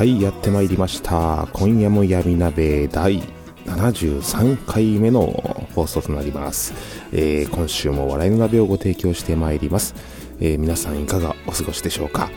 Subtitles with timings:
[0.00, 1.46] はいやってまいりました。
[1.52, 3.20] 今夜も闇鍋第
[3.66, 5.26] 73回目の
[5.74, 6.72] 放送となります、
[7.12, 9.94] えー今週も笑いの鍋をご提供してまいります、
[10.40, 12.30] えー皆さんいかがお過ごしでしょうか。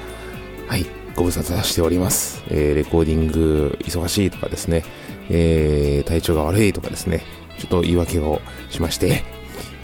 [0.67, 4.83] はいご無沙汰しております、えーレコーディング忙しいとかですね、
[5.29, 7.23] えー体調が悪いとかですね。
[7.59, 8.41] ちょっと言い訳を
[8.71, 9.23] しまして。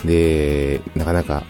[0.03, 1.43] でなかなか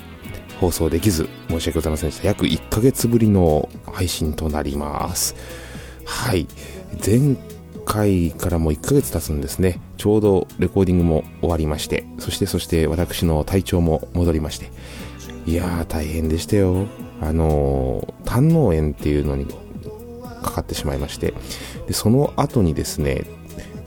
[0.61, 2.27] 放送できず申し訳ございませんでした。
[2.27, 5.35] 約1ヶ月ぶりの配信となります。
[6.09, 6.47] はい。
[7.05, 7.37] 前
[7.85, 9.79] 回からもう1ヶ月経つんですね。
[9.97, 14.71] ちょうどレコーディングも終わりましてそしてそして私の体調も戻りまして。
[15.45, 16.87] いやー大変でしたよ。
[17.21, 19.45] あのー胆の炎っていうのに
[20.41, 21.33] かかってしまいまして。
[21.87, 23.23] でその後にですね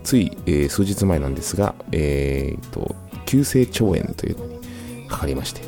[0.05, 2.95] つい、えー数日前なんですが、えー、と
[3.27, 5.61] 急性腸炎というのにかかりまして。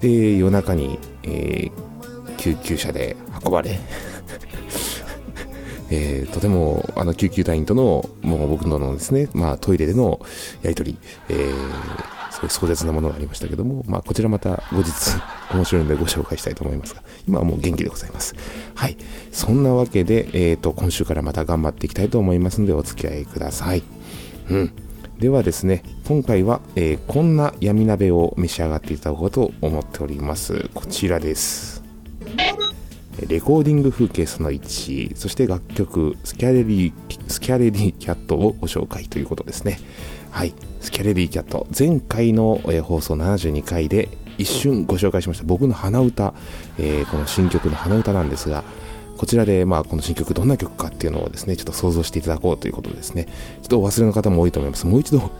[0.00, 1.92] で夜中に、えー
[2.38, 3.78] 救急車で運ばれ
[5.94, 10.20] えーとてもあの救急隊員とのもう僕ののですね、まあ、トイレでの
[10.62, 10.98] やり取り、
[11.28, 14.90] えーそうい壮絶なものがありましたけども、まあ、こちらまた後日
[15.52, 18.34] 面白いのでご紹介したいと思いますが今はもう元気でございます。
[18.74, 18.96] はい。
[19.32, 23.82] そんなわけで、えー、と今週からまた頑張っていきたいと思いますのでお付き合いください。
[24.48, 24.72] うん。
[25.18, 30.70] ではですね今回は、えーこんな闇鍋を召し上がっていただこうと思っております。
[30.72, 31.81] こちらです。
[33.28, 36.94] レコーディング風景その1そして楽曲スキャレリー
[37.28, 39.78] スキャレリーキャットをご紹介ということですね。
[40.30, 40.54] はい。
[40.80, 41.66] スキャレリーキャット。
[41.78, 45.44] 前回の、え放送72回で一瞬ご紹介しました。
[45.44, 46.34] 僕の鼻歌、
[46.78, 48.64] えーこの新曲の鼻歌なんですが
[49.18, 53.26] こちらで、まあ、この新曲どんな曲かっていうのをですねちょっと想像していただこうということですね。
[53.26, 53.32] ちょ
[53.66, 54.86] っとお忘れの方も多いと思います。
[54.86, 55.30] もう一度も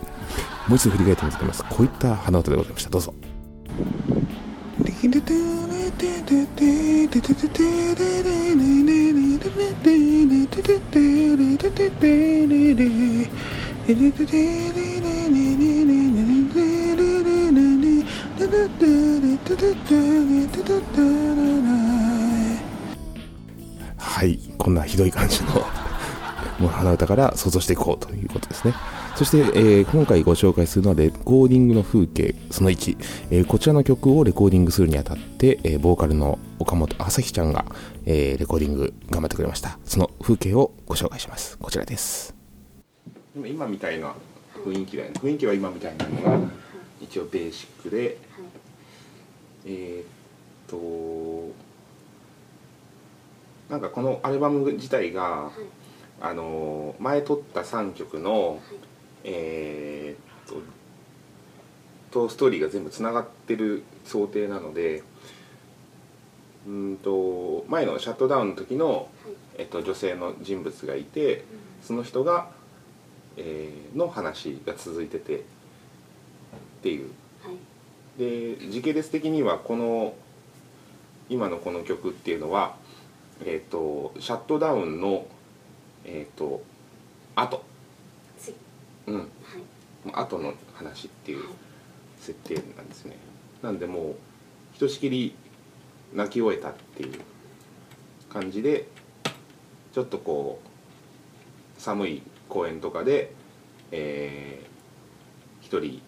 [0.71, 2.91] う一度振り返ってみたいと思いこういった鼻歌でございました。
[2.91, 3.15] どうぞ。
[23.97, 25.53] はいこんなひどい感じの
[26.59, 28.75] もう鼻歌から想像していこうということですね。
[29.17, 32.97] そして、えー今回ご紹介するのはレコーディングの風景その1、
[33.31, 37.65] えーこちらの曲をレコーディングするにあたって、えーボーカルの岡本朝日ちゃんが、
[38.07, 39.79] えーレコーディング頑張ってくれました。
[39.85, 41.59] その風景をご紹介します。
[41.59, 42.35] こちらです。
[43.37, 44.15] 今みたいな
[44.65, 45.21] 雰囲気だよね。
[45.23, 46.49] 雰囲気は今みたいなのが
[47.01, 48.17] 一応ベーシックで
[49.67, 50.05] えーっ
[50.69, 51.53] と
[53.71, 55.51] なんかこのアルバム自体が、
[56.21, 58.61] あの前撮った3曲の、
[59.25, 60.61] えーっと
[62.11, 65.03] とストーリーが全部つながってる想定なので
[66.67, 69.09] うーんと前のシャットダウンの時の、
[69.57, 71.45] えっと、女性の人物がいて
[71.83, 72.51] その人が、
[73.37, 75.41] えーの話が続いててっ
[76.83, 77.11] ていう。
[78.19, 80.15] で時系列的にはこの
[81.31, 82.77] 今のこの曲っていうのは、
[83.45, 85.27] えー、とシャットダウンの
[86.05, 86.63] えっ、と
[87.35, 87.63] 後
[89.15, 90.13] うん。
[90.13, 91.45] 後の話っていう
[92.19, 93.17] 設定なんですね。
[93.63, 94.15] なんでもう
[94.73, 95.35] ひとしきり
[96.13, 97.21] 泣き終えたっていう
[98.29, 98.89] 感じで
[99.93, 100.61] ちょっとこ
[101.79, 103.33] う寒い公園とかで、
[103.91, 104.73] えー
[105.63, 106.03] 一人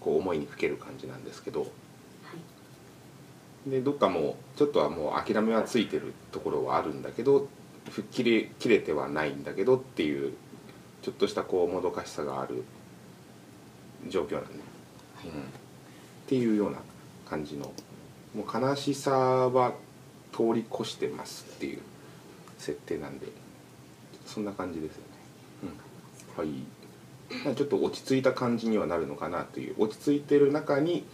[0.00, 1.70] こう思いにふける感じなんですけど。
[3.66, 7.48] でどっかもうちょっとはもう諦めはついてるところはあるんだけど
[7.88, 10.34] 吹っ切れ切れてはないんだけどっていう
[11.04, 12.64] ちょっとしたこうもどかしさがある
[14.08, 14.62] 状況なんで、うん、っ
[16.26, 16.78] ていうような
[17.28, 17.70] 感じの。
[18.34, 19.74] もう悲しさは
[20.32, 21.82] 通り越してますっていう
[22.56, 23.26] 設定なんで。
[24.24, 25.08] そんな感じですよね。
[26.38, 26.50] うん、は
[27.52, 27.54] い。
[27.54, 29.74] ちょっと落ち着いた感じにはなるのかなという。
[29.76, 31.04] 落ち着いてる中に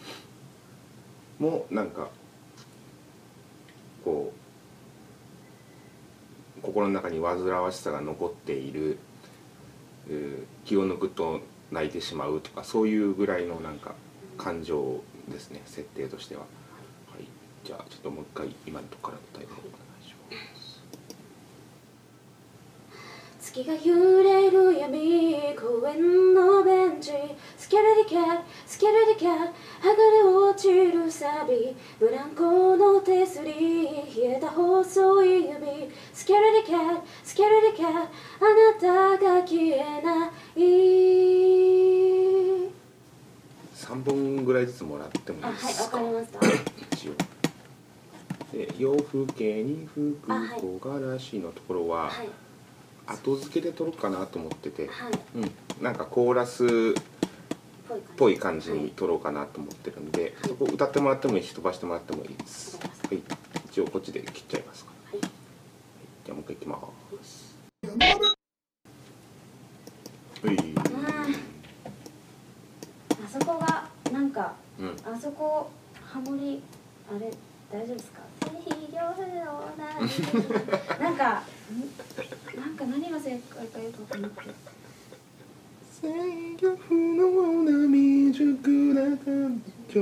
[1.40, 2.10] もなんか
[4.04, 4.32] こ
[6.58, 9.00] う心の中に煩わしさが残っている
[10.64, 13.94] 気を抜くと泣いてしまうとかそういうぐらいのなんか
[14.37, 16.43] 感情ですね設定としては。
[16.43, 16.47] は
[17.20, 17.26] い、
[17.64, 20.81] じゃあちょっともう一回今のところから答えをお願いします。
[23.41, 27.12] 月が揺れる闇公園のベンチ
[27.56, 33.90] スキャルディキャッスキャルディキャッ剥がれ落ちるサビブランコの手すり冷
[34.24, 35.56] えた細い指。
[36.12, 38.06] スキャレディキャッスキャレディキャッあな
[38.78, 40.60] たが消えない。
[43.74, 46.40] 3本ぐらいずつもらってもいいいですか、わかりました。
[46.96, 47.14] 一応。
[48.52, 52.28] で洋風景に風空木枯らしのところははい。
[53.06, 55.12] 後付けで撮ろうかなと思ってて、はい。
[55.36, 55.50] うん、
[55.82, 56.68] なんかコーラスっ
[58.20, 62.78] ぽい感じに撮ろうかなと思ってるんで、そこ歌ってもらってもいいし飛ばしてもらってもいいです。
[62.78, 62.84] は
[63.14, 63.22] い
[63.70, 64.90] 一応こっちで切っちゃいますか。
[65.11, 65.20] はい。
[65.22, 66.78] じゃあもう一回いきま
[67.22, 67.56] す。
[70.46, 70.56] はい。
[70.56, 70.75] うん。
[73.25, 74.96] あそこがなんかうん。
[75.11, 75.70] あそこ
[76.05, 76.62] ハモリ
[77.11, 77.31] あれ
[77.73, 78.20] 大丈夫ですか？
[79.78, 79.87] な
[80.99, 81.43] なんか
[81.73, 84.50] んなんか何が正解かよくわかんなくて
[89.92, 90.00] と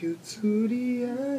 [0.00, 1.33] 譲り合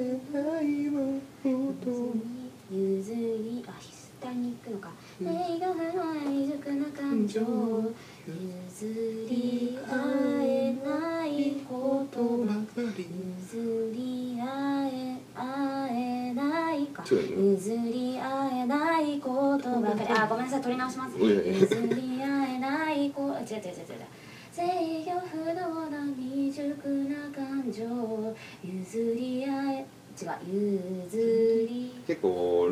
[32.08, 32.72] 結構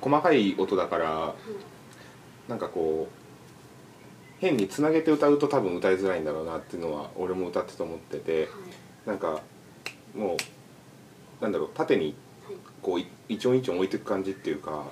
[0.00, 1.34] 細かい音だから
[2.48, 3.26] なんかこう
[4.38, 8.48] 変につなげて歌うと多分歌いづらいんだろうなっていうのは俺も歌ってて思ってて
[9.06, 9.40] なんか
[10.14, 10.36] も
[11.40, 12.14] うなんだろう縦に
[12.82, 14.84] こうい一音一音置いていく感じっていうか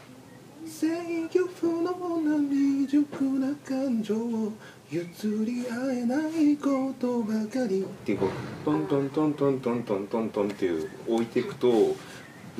[0.67, 0.89] 制
[1.29, 4.53] 御不能な未熟な感情を
[4.95, 7.83] 譲り合えないことばかり。
[7.83, 8.31] っていうこう
[8.65, 11.97] トントントントントントントントンっていう置いていくと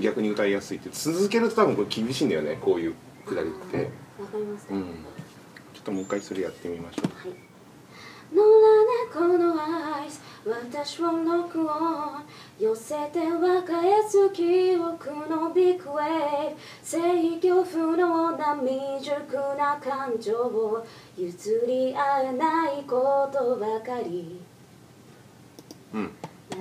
[0.01, 2.95] 逆に歌いやすいって続けると多分これ厳しいんだよねこういう
[3.25, 3.91] くだりって。
[4.21, 4.75] わかりました。
[4.75, 4.83] うん。
[4.83, 7.29] ちょっともう一回それやってみましょう。
[7.29, 7.39] はい
[10.47, 12.23] 私をノックオン
[12.61, 20.87] 寄せて分かれす記憶のビッグウェイ制御不能な未熟な感情を
[21.17, 24.39] 譲り合えないことばかり。
[25.95, 26.11] うん。
[26.53, 26.57] あ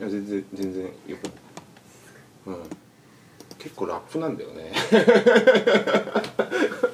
[0.00, 1.30] いや全然全然よく
[2.46, 2.62] うん。
[3.58, 4.72] 結構ラップなんだよね。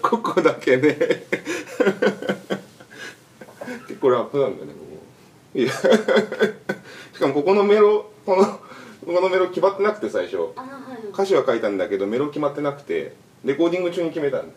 [0.02, 0.96] ここだけね
[3.86, 4.89] 結構ラップなんだよね
[5.54, 5.72] いや。
[7.14, 8.60] しかもここのメロこのこ
[9.06, 10.36] このメロ決まってなくて最初。
[10.56, 11.08] あはい。
[11.12, 13.14] 歌詞は書いたんだけどメロ決まってなくて
[13.44, 14.54] レコーディング中に決めたんだ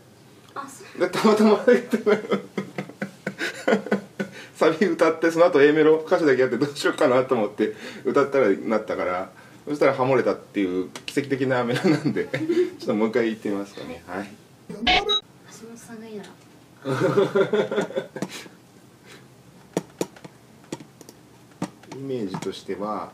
[0.56, 1.00] あそう。
[1.00, 1.60] でたまたま
[4.56, 7.74] サビ歌ってその後 A メロ歌詞だけやってどうしようかなと思って
[8.06, 9.32] 歌ったらなったから
[9.68, 12.26] そしたらハモれたっていう奇跡的なメロなんで
[12.80, 14.04] ちょっともう一回言ってみますかね。
[14.08, 14.30] はい。
[14.70, 14.76] 橋
[15.68, 16.30] 本さんがいいなら
[21.96, 23.12] イメージとしてはは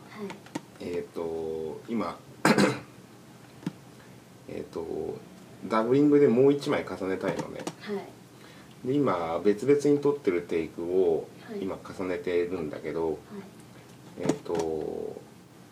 [0.80, 0.84] い。
[0.84, 2.18] えっ、 と今
[4.48, 5.18] えっと
[5.68, 7.60] ダブリングでもう一枚重ねたいのね。
[7.80, 8.86] はい。
[8.86, 11.62] で今別々に撮ってるテイクをはい。
[11.62, 13.16] 今重ねてるんだけど、はい。
[14.20, 15.20] えっ、と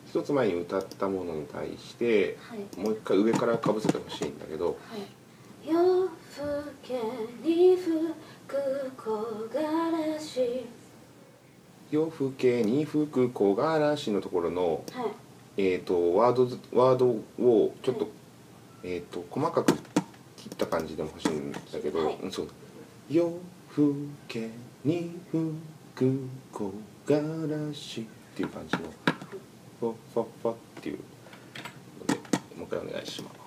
[0.07, 2.81] 一つ前に歌ったものに対してはい。
[2.81, 4.67] もう一回上からかぶせてほしいんだけど。
[4.67, 5.19] はい。
[5.67, 6.95] 夜更け
[7.43, 7.97] に吹
[11.91, 15.11] 夜更けに吹く木枯らしのところの、はい。
[15.61, 18.09] えー、とワードずワードをちょっと,、
[18.85, 19.75] えー、と細かく
[20.37, 22.19] 切った感じでも欲しいんだけど、はい。
[22.23, 22.49] うんそう。
[23.11, 23.33] 夜
[23.75, 23.93] 更
[24.29, 24.51] け
[24.85, 25.55] に吹
[25.95, 26.73] く木
[27.07, 28.05] 枯らしっ
[28.37, 28.83] ていう感じの
[29.81, 30.99] ファファファっていう
[32.01, 32.15] ので
[32.57, 33.38] もう一回お願いします。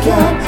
[0.00, 0.39] ッ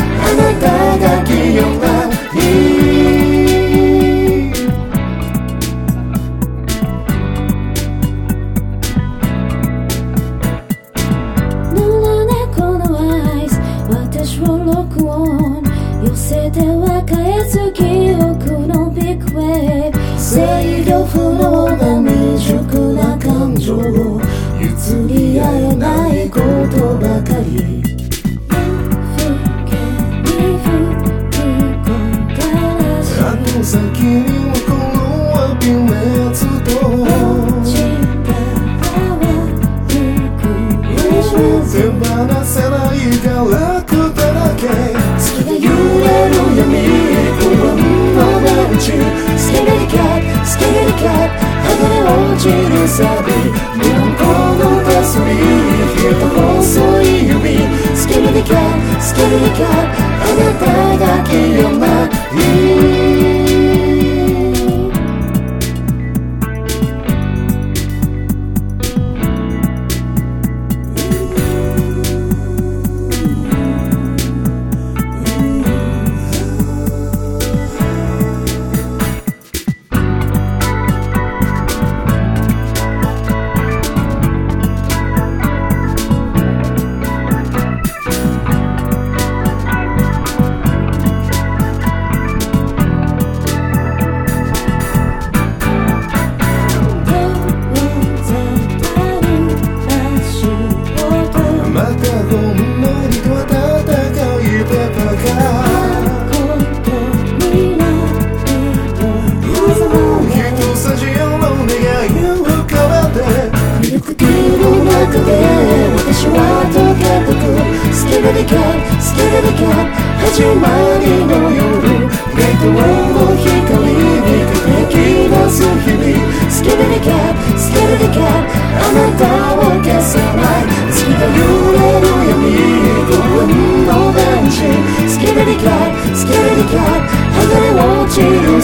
[41.73, 41.97] 手放
[42.45, 44.69] せないガラクだらけ
[45.19, 46.69] 月が揺れる闇
[47.41, 47.81] 公園
[48.15, 48.93] のベンチ
[49.39, 51.33] スキレリキャッスキレリキャッ
[51.63, 52.53] 剥がれ落ちる
[52.87, 53.33] サビ
[53.79, 54.21] ブランコ
[54.61, 57.35] の手すり冷えた細い指
[57.97, 59.71] スキレリキャッスキレリキャッ
[60.21, 60.67] あなた
[60.99, 61.31] が気
[61.65, 61.87] 温が
[62.37, 62.72] い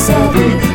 [0.09, 0.68] 落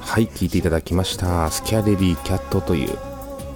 [0.00, 2.98] はい聴いていただきました「スキャレリーキャット」という、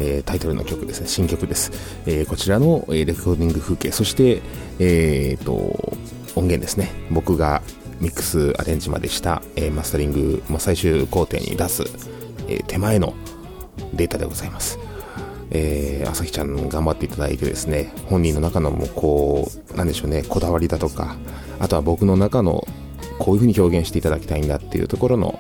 [0.01, 1.09] えータイトルの曲ですね。
[1.09, 1.71] 新曲です、
[2.07, 4.43] えーこちらの、えレコーディング風景そして、
[4.79, 5.53] えーと
[6.35, 6.91] 音源ですね。
[7.11, 7.63] 僕が
[8.01, 11.85] ミックスアレンジまでした、えマスタリングも最終工程に出す、
[12.49, 13.15] え手前の
[13.95, 14.79] データでございます。
[15.51, 21.17] えー、朝日ちゃん頑張っていただいてですね、本人の中のもうこう、なんでしょうね、こだわりだとか、
[21.59, 22.67] あとは僕の中の
[23.19, 25.39] こういう風に表現していただきたいんだっていうところの、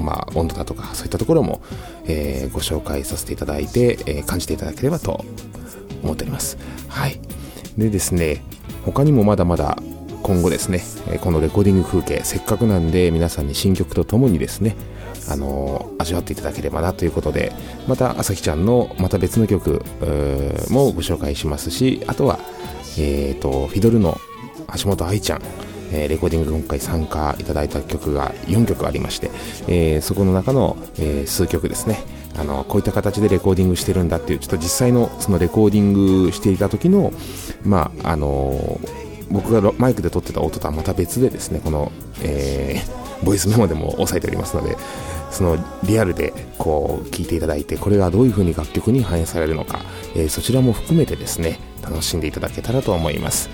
[0.00, 1.60] まあ温度だとか、そういったところも、
[2.06, 5.24] えーご紹介させていただいて、えー感じていただければと
[6.02, 6.56] 思っております。
[6.88, 7.20] はい。
[7.76, 8.42] でですね、
[8.84, 9.78] 他にもまだまだ
[10.22, 10.82] 今後ですね、
[11.20, 14.76] このレコーディング風景、せっかくなんで皆さんに新曲とともにですね、
[15.28, 17.52] あの味わっていただければなということで、
[17.86, 19.82] また朝日ちゃんのまた別の曲
[20.70, 22.38] もご紹介しますし、あとは、
[22.98, 24.18] えーと、フィドルの
[24.80, 25.42] 橋本愛ちゃん、
[25.94, 29.30] えレコーディング今回参加いただいた曲が4曲ありまして、
[29.68, 31.98] えそこの中の、え数曲ですね、
[32.36, 37.12] あのこういった形でレコーディングしてるんだっていう、ちょっと実際のそのレコーディングしていた時の、
[37.64, 38.80] まあ、あの
[39.30, 44.76] 僕がマイクで撮ってた音とはまた別でですね、この、えーボイスメモでも押さえておりますので、
[45.30, 49.80] そのリアルでこう聞いていただいて、これがどういう風に楽曲に反映されるのか、
[50.14, 53.48] えーそちらも含めてですね、楽しんでいただけたらと思います。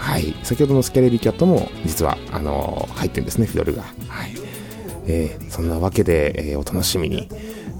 [0.00, 3.82] はい、先ほどのスキャレビキャットも実はあの入ってるんですね、フィドルが。
[4.08, 4.34] はい
[5.06, 7.28] えーそんなわけで、えーお楽しみに。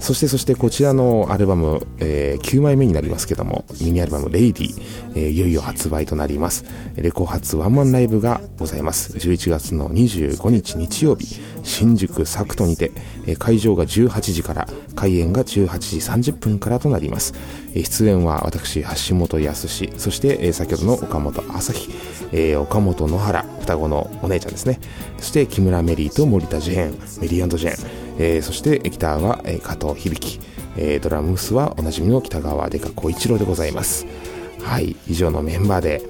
[0.01, 4.81] そしてそしてこちらのアルバム、えー、9枚目になりますけども、ミニアルバムレイディ、
[5.13, 6.65] えー、いよいよ発売となります。
[6.95, 9.13] レコ発ワンマンライブがございます。
[9.13, 12.91] 11月の25日日曜日、新宿サクトにて、
[13.27, 17.35] えー、会場が18時から、開演が18時30分からとなります。
[17.75, 21.91] えー、出演は私、橋本康そして、えー、先ほどの岡本朝日、
[22.31, 24.79] えー、岡本野原、双子のお姉ちゃんですね。
[25.19, 30.39] そして木村メリーと森田ジェーン、メリージェーン、えー、そしてギターは、えー、加藤響、
[30.77, 34.05] えー、ドラムスはおなじみの北川デカ小一郎でございます。
[34.63, 36.01] はい以上のメンバーで、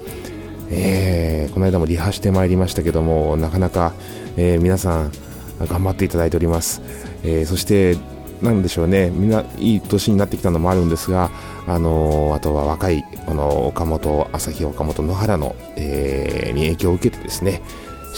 [0.70, 3.92] えー、この間もリハしてまいりましたけどもなかなか、
[4.36, 5.12] えー、皆さん
[5.60, 6.82] 頑張っていただいております、
[7.24, 7.96] えー、そして
[8.40, 11.30] なんでしょうねみんないい年になってきたのもあるんですが
[11.66, 17.62] あのー、あとは若いこの岡本朝日岡本野原の、えー、に影響を受けてですね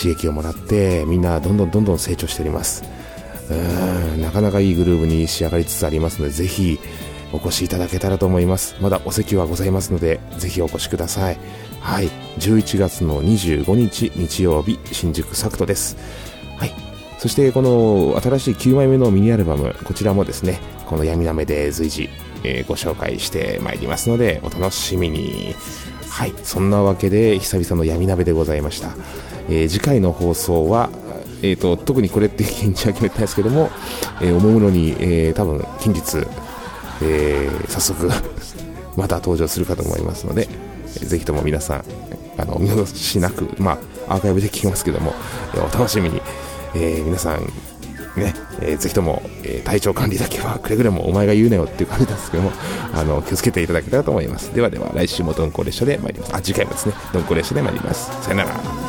[0.00, 2.82] 刺激をもらってみんなどんどんどんどん成長しております。
[3.50, 6.78] うんなかなかいいグルーヴに仕上がりつつありますのでぜひ
[7.32, 8.76] お越しいただけたらと思います。
[8.80, 11.38] まだお席はございますのでぜひお越しください。
[11.80, 12.08] はい
[12.38, 15.96] 11月の25日日曜日新宿サクトです。
[16.56, 16.72] はい
[17.18, 22.08] そしてこの新しい9枚目のミニアルバムこちらもですねこの闇なめで随時、
[22.44, 25.54] えー、ご紹介してまいりますのでお楽しみに。
[26.08, 28.94] はいそんなわけで久々の闇鍋でございました、
[29.48, 30.88] えー、次回の放送は
[31.44, 33.70] えーと、特にこれって日には決めてないですけども、
[34.22, 36.26] えー、おもむろに、えー、多分近日、
[37.02, 38.08] えー、早速
[38.96, 41.84] また登場するかと思いますので、えー、ぜひとも皆さん
[42.38, 45.12] あのお見逃しなく、まあ、アーカイブで聞きますけども、
[45.54, 46.22] えー、お楽しみに、
[46.74, 47.40] え、皆さん
[48.16, 48.32] ね、
[48.62, 52.52] えー、ぜひとも、えー、体調管理だけはくれぐれもお前が言うなよっていう感じなんですけども、
[52.94, 54.54] あの、気をつけていただけたらと思います。
[54.54, 56.34] ではでは、来週も鈍行列車で参ります。
[56.34, 58.10] あ、次回もですね、鈍行列車で参ります。
[58.22, 58.83] さよなら。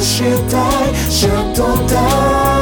[0.00, 0.94] したい。
[1.10, 2.55] シャットダウン。